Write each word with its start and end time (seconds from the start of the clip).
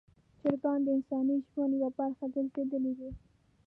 چرګان 0.41 0.79
د 0.83 0.87
انساني 0.97 1.35
ژوند 1.51 1.71
یوه 1.79 1.89
برخه 1.99 2.25
ګرځېدلي 2.35 2.93
دي. 2.99 3.09